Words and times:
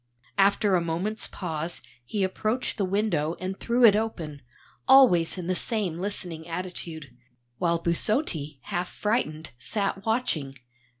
After 0.39 0.73
a 0.73 0.81
moment's 0.81 1.27
pause 1.27 1.83
he 2.03 2.23
approached 2.23 2.77
the 2.79 2.85
window 2.85 3.35
and 3.39 3.59
threw 3.59 3.85
it 3.85 3.95
open, 3.95 4.41
always 4.87 5.37
in 5.37 5.45
the 5.45 5.53
same 5.53 5.99
listening 5.99 6.47
attitude, 6.47 7.15
while 7.59 7.77
Busotti, 7.77 8.57
half 8.63 8.89
frightened, 8.89 9.51
sat 9.59 10.03
watching. 10.03 10.55